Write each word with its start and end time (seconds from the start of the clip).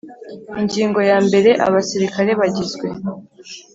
Ingingo 0.61 0.99
ya 1.09 1.17
mbere 1.27 1.49
Abasirikare 1.67 2.31
bagizwe 2.39 2.87